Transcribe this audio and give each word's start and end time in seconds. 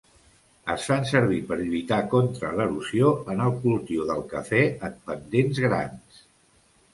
Es 0.75 0.85
fan 0.91 1.03
servir 1.09 1.41
per 1.51 1.57
lluitar 1.59 1.99
contra 2.13 2.49
l'erosió 2.61 3.11
en 3.35 3.45
el 3.49 3.53
cultiu 3.67 4.09
del 4.13 4.25
cafè 4.33 4.63
en 4.89 4.97
pendents 5.11 5.63
grans. 5.69 6.25